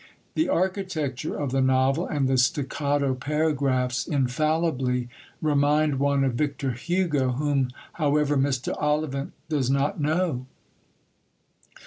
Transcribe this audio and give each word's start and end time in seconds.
The 0.33 0.49
architecture 0.49 1.35
of 1.37 1.51
the 1.51 1.61
novel 1.61 2.07
and 2.07 2.27
the 2.27 2.35
staccato 2.39 3.13
paragraphs 3.13 4.07
infallibly 4.07 5.09
remind 5.43 5.99
one 5.99 6.23
of 6.23 6.33
Victor 6.33 6.71
Hugo, 6.71 7.33
whom, 7.33 7.67
however, 7.93 8.35
Mr. 8.35 8.73
Ollivant 8.81 9.33
does 9.47 9.69
not 9.69 10.01
know. 10.01 10.47